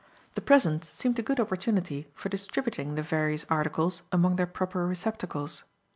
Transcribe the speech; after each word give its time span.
The 0.33 0.41
present 0.41 0.83
seemed 0.83 1.19
a 1.19 1.21
good 1.21 1.39
opportunity 1.39 2.09
for 2.15 2.27
distributing 2.27 2.95
the 2.95 3.03
various 3.03 3.45
articles 3.51 4.01
among 4.11 4.35
their 4.35 4.47
proper 4.47 4.87
receptacles. 4.87 5.63